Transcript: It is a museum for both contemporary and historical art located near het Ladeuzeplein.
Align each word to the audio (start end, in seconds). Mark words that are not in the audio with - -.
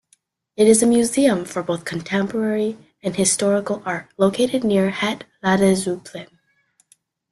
It 0.55 0.67
is 0.67 0.81
a 0.81 0.87
museum 0.87 1.45
for 1.45 1.61
both 1.61 1.85
contemporary 1.85 2.75
and 3.03 3.15
historical 3.15 3.83
art 3.85 4.07
located 4.17 4.63
near 4.63 4.89
het 4.89 5.25
Ladeuzeplein. 5.43 6.29